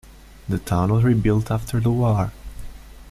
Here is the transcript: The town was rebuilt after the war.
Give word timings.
The 0.49 0.57
town 0.57 0.91
was 0.91 1.03
rebuilt 1.03 1.51
after 1.51 1.79
the 1.79 1.91
war. 1.91 2.31